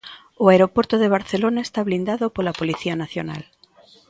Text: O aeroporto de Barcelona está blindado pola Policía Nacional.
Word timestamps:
O 0.43 0.45
aeroporto 0.51 0.95
de 0.99 1.11
Barcelona 1.15 1.61
está 1.63 1.79
blindado 1.89 2.25
pola 2.35 2.57
Policía 2.59 2.95
Nacional. 3.03 3.43